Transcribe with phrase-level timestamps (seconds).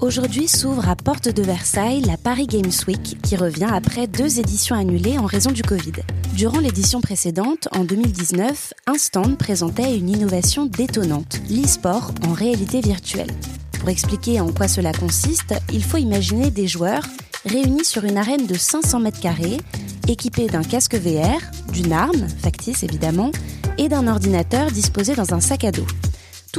[0.00, 4.76] Aujourd'hui s'ouvre à Porte de Versailles la Paris Games Week qui revient après deux éditions
[4.76, 5.90] annulées en raison du Covid.
[6.34, 13.32] Durant l'édition précédente, en 2019, un stand présentait une innovation détonnante, l'e-sport en réalité virtuelle.
[13.80, 17.02] Pour expliquer en quoi cela consiste, il faut imaginer des joueurs
[17.44, 19.56] réunis sur une arène de 500 mètres carrés,
[20.06, 21.40] équipés d'un casque VR,
[21.72, 23.32] d'une arme, factice évidemment,
[23.78, 25.86] et d'un ordinateur disposé dans un sac à dos.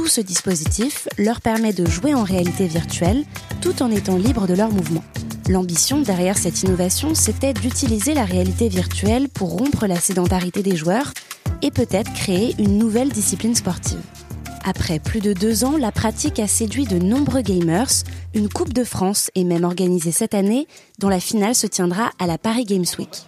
[0.00, 3.22] Tout ce dispositif leur permet de jouer en réalité virtuelle
[3.60, 5.04] tout en étant libres de leurs mouvements.
[5.46, 11.12] L'ambition derrière cette innovation, c'était d'utiliser la réalité virtuelle pour rompre la sédentarité des joueurs
[11.60, 14.00] et peut-être créer une nouvelle discipline sportive.
[14.64, 17.92] Après plus de deux ans, la pratique a séduit de nombreux gamers.
[18.32, 20.66] Une Coupe de France est même organisée cette année,
[20.98, 23.24] dont la finale se tiendra à la Paris Games Week.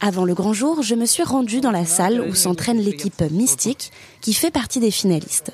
[0.00, 3.92] Avant le grand jour, je me suis rendue dans la salle où s'entraîne l'équipe Mystique,
[4.22, 5.52] qui fait partie des finalistes.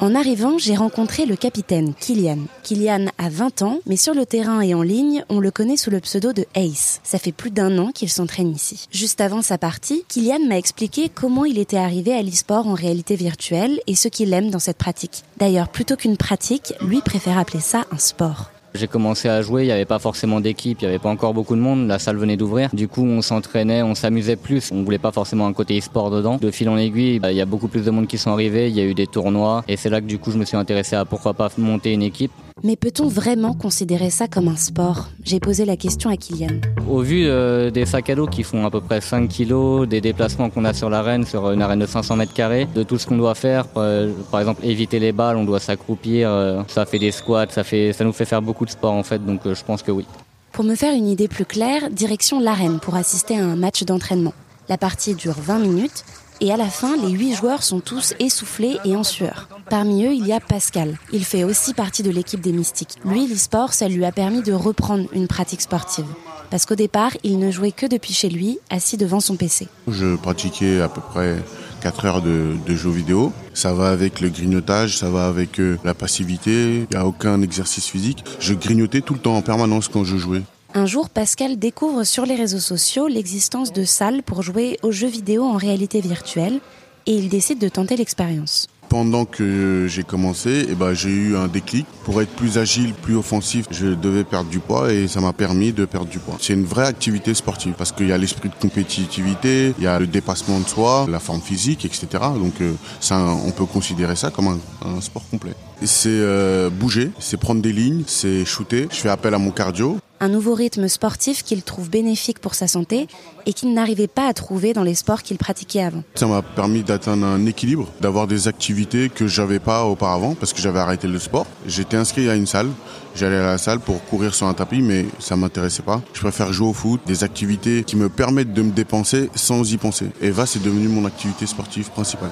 [0.00, 2.38] En arrivant, j'ai rencontré le capitaine Kylian.
[2.62, 5.90] Kylian a 20 ans, mais sur le terrain et en ligne, on le connaît sous
[5.90, 7.00] le pseudo de Ace.
[7.02, 8.86] Ça fait plus d'un an qu'il s'entraîne ici.
[8.90, 13.16] Juste avant sa partie, Kylian m'a expliqué comment il était arrivé à l'e-sport en réalité
[13.16, 15.24] virtuelle et ce qu'il aime dans cette pratique.
[15.38, 18.53] D'ailleurs, plutôt qu'une pratique, lui préfère appeler ça un sport.
[18.76, 21.32] J'ai commencé à jouer, il n'y avait pas forcément d'équipe, il n'y avait pas encore
[21.32, 22.70] beaucoup de monde, la salle venait d'ouvrir.
[22.72, 26.38] Du coup, on s'entraînait, on s'amusait plus, on voulait pas forcément un côté e-sport dedans.
[26.38, 28.68] De fil en aiguille, bah, il y a beaucoup plus de monde qui sont arrivés,
[28.68, 30.56] il y a eu des tournois et c'est là que du coup, je me suis
[30.56, 32.32] intéressé à pourquoi pas monter une équipe.
[32.62, 35.08] Mais peut-on vraiment considérer ça comme un sport?
[35.24, 36.60] J'ai posé la question à Kylian.
[36.88, 40.00] Au vu euh, des sacs à dos qui font à peu près 5 kilos, des
[40.00, 43.06] déplacements qu'on a sur l'arène, sur une arène de 500 mètres carrés, de tout ce
[43.06, 46.98] qu'on doit faire, euh, par exemple éviter les balles, on doit s'accroupir, euh, ça fait
[46.98, 49.64] des squats, ça, fait, ça nous fait faire beaucoup de sport en fait, donc je
[49.64, 50.06] pense que oui.
[50.52, 54.34] Pour me faire une idée plus claire, direction l'arène pour assister à un match d'entraînement.
[54.68, 56.04] La partie dure 20 minutes
[56.40, 59.48] et à la fin, les huit joueurs sont tous essoufflés et en sueur.
[59.70, 60.98] Parmi eux, il y a Pascal.
[61.12, 62.98] Il fait aussi partie de l'équipe des Mystiques.
[63.04, 66.06] Lui, l'e-sport, ça lui a permis de reprendre une pratique sportive.
[66.50, 69.68] Parce qu'au départ, il ne jouait que depuis chez lui, assis devant son PC.
[69.88, 71.36] Je pratiquais à peu près
[71.84, 73.30] 4 heures de, jeux vidéo.
[73.52, 77.42] Ça va avec le grignotage, ça va avec euh, la passivité, il n'y a aucun
[77.42, 78.24] exercice physique.
[78.40, 80.40] Je grignotais tout le temps en permanence quand je jouais.
[80.72, 85.08] Un jour, Pascal découvre sur les réseaux sociaux l'existence de salles pour jouer aux jeux
[85.08, 86.60] vidéo en réalité virtuelle
[87.04, 91.48] et il décide de tenter l'expérience pendant que j'ai commencé, eh ben, j'ai eu un
[91.48, 91.86] déclic.
[92.04, 95.72] Pour être plus agile, plus offensif, je devais perdre du poids et ça m'a permis
[95.72, 96.36] de perdre du poids.
[96.40, 99.98] C'est une vraie activité sportive parce qu'il y a l'esprit de compétitivité, il y a
[99.98, 102.06] le dépassement de soi, la forme physique, etc.
[102.36, 105.54] Donc euh, ça, on peut considérer ça comme un, sport complet.
[105.82, 108.88] C'est euh, bouger, c'est prendre des lignes, c'est shooter.
[108.90, 112.66] Je fais appel à mon cardio un nouveau rythme sportif qu'il trouve bénéfique pour sa
[112.66, 113.08] santé
[113.46, 116.02] et qu'il n'arrivait pas à trouver dans les sports qu'il pratiquait avant.
[116.14, 120.60] Ça m'a permis d'atteindre un équilibre, d'avoir des activités que j'avais pas auparavant parce que
[120.60, 121.46] j'avais arrêté le sport.
[121.66, 122.70] J'étais inscrit à une salle,
[123.14, 126.00] j'allais à la salle pour courir sur un tapis mais ça m'intéressait pas.
[126.12, 129.76] Je préfère jouer au foot, des activités qui me permettent de me dépenser sans y
[129.76, 130.06] penser.
[130.20, 132.30] Eva, c'est devenu mon activité sportive principale.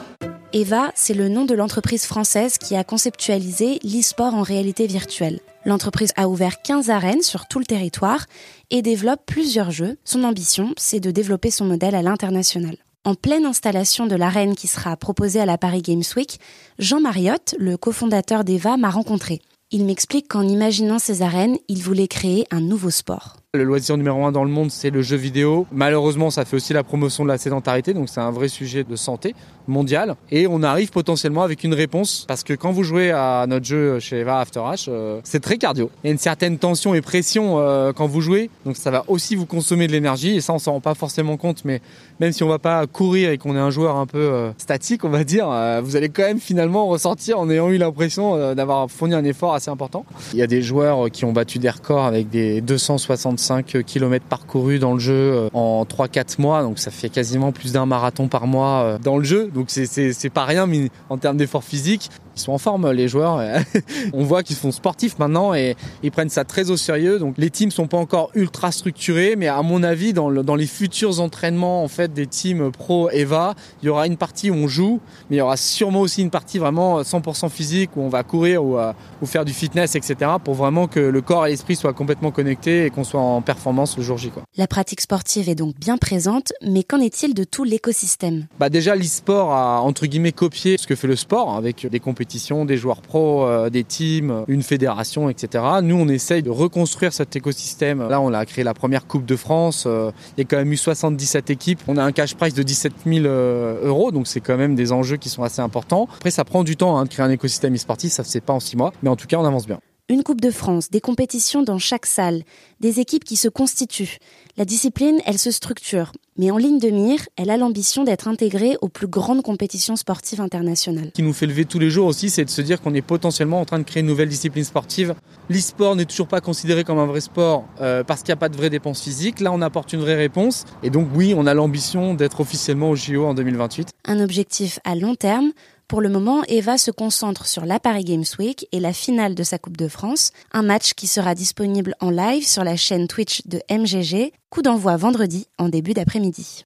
[0.54, 5.40] Eva, c'est le nom de l'entreprise française qui a conceptualisé l'e-sport en réalité virtuelle.
[5.64, 8.26] L'entreprise a ouvert 15 arènes sur tout le territoire
[8.70, 9.96] et développe plusieurs jeux.
[10.04, 12.76] Son ambition, c'est de développer son modèle à l'international.
[13.04, 16.38] En pleine installation de l'arène qui sera proposée à la Paris Games Week,
[16.78, 19.40] Jean Mariotte, le cofondateur d'Eva, m'a rencontré.
[19.70, 23.41] Il m'explique qu'en imaginant ces arènes, il voulait créer un nouveau sport.
[23.54, 25.66] Le loisir numéro un dans le monde, c'est le jeu vidéo.
[25.72, 28.96] Malheureusement, ça fait aussi la promotion de la sédentarité, donc c'est un vrai sujet de
[28.96, 29.34] santé
[29.68, 30.16] mondiale.
[30.30, 34.00] Et on arrive potentiellement avec une réponse, parce que quand vous jouez à notre jeu
[34.00, 35.90] chez Eva After H, euh, c'est très cardio.
[36.02, 39.04] Il y a une certaine tension et pression euh, quand vous jouez, donc ça va
[39.06, 41.82] aussi vous consommer de l'énergie, et ça on s'en rend pas forcément compte, mais
[42.20, 45.04] même si on va pas courir et qu'on est un joueur un peu euh, statique,
[45.04, 45.46] on va dire,
[45.82, 49.70] vous allez quand même finalement ressortir en ayant eu l'impression d'avoir fourni un effort assez
[49.70, 50.06] important.
[50.32, 54.24] Il y a des joueurs qui ont battu des records avec des 265 45 km
[54.28, 58.46] parcourus dans le jeu en 3-4 mois, donc ça fait quasiment plus d'un marathon par
[58.46, 60.68] mois dans le jeu, donc c'est pas rien
[61.10, 63.40] en termes d'effort physique ils sont en forme les joueurs.
[64.12, 67.18] On voit qu'ils sont sportifs maintenant et ils prennent ça très au sérieux.
[67.18, 70.66] Donc les teams sont pas encore ultra structurés, mais à mon avis dans, dans les
[70.66, 74.68] futurs entraînements en fait des teams pro Eva, il y aura une partie où on
[74.68, 78.22] joue, mais il y aura sûrement aussi une partie vraiment 100% physique où on va
[78.22, 80.32] courir ou, euh, ou faire du fitness, etc.
[80.42, 83.96] pour vraiment que le corps et l'esprit soient complètement connectés et qu'on soit en performance
[83.96, 84.30] le jour J.
[84.30, 84.42] Quoi.
[84.56, 88.46] La pratique sportive est donc bien présente, mais qu'en est-il de tout l'écosystème?
[88.58, 92.64] Bah déjà l'e-sport a entre guillemets copié ce que fait le sport avec des compétitions
[92.64, 95.64] des joueurs pros, euh, des teams, une fédération, etc.
[95.82, 98.06] Nous, on essaye de reconstruire cet écosystème.
[98.08, 99.84] Là, on a créé la première Coupe de France.
[99.86, 101.80] Euh, il y a quand même eu 77 équipes.
[101.88, 104.92] On a un cash price de 17 000 euh, euros, donc c'est quand même des
[104.92, 106.08] enjeux qui sont assez importants.
[106.16, 108.52] Après, ça prend du temps hein, de créer un écosystème e-sportif, ça se fait pas
[108.52, 109.78] en six mois, mais en tout cas, on avance bien.
[110.08, 112.42] Une Coupe de France, des compétitions dans chaque salle,
[112.80, 114.18] des équipes qui se constituent.
[114.56, 118.76] La discipline, elle se structure, mais en ligne de mire, elle a l'ambition d'être intégrée
[118.82, 121.06] aux plus grandes compétitions sportives internationales.
[121.06, 123.00] Ce qui nous fait lever tous les jours aussi, c'est de se dire qu'on est
[123.00, 125.14] potentiellement en train de créer une nouvelle discipline sportive.
[125.48, 128.48] L'e-sport n'est toujours pas considéré comme un vrai sport euh, parce qu'il n'y a pas
[128.48, 129.38] de vraie dépense physique.
[129.38, 130.64] Là, on apporte une vraie réponse.
[130.82, 133.90] Et donc oui, on a l'ambition d'être officiellement au JO en 2028.
[134.04, 135.52] Un objectif à long terme
[135.92, 139.42] pour le moment, Eva se concentre sur la Paris Games Week et la finale de
[139.42, 143.42] sa Coupe de France, un match qui sera disponible en live sur la chaîne Twitch
[143.44, 146.64] de MGG, coup d'envoi vendredi en début d'après-midi.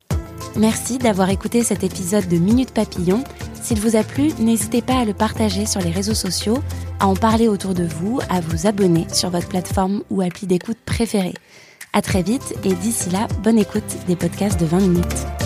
[0.55, 3.25] Merci d'avoir écouté cet épisode de Minute Papillon.
[3.61, 6.63] S'il vous a plu, n'hésitez pas à le partager sur les réseaux sociaux,
[7.01, 10.79] à en parler autour de vous, à vous abonner sur votre plateforme ou appli d'écoute
[10.87, 11.35] préférée.
[11.93, 15.46] À très vite et d'ici là, bonne écoute des podcasts de 20 minutes.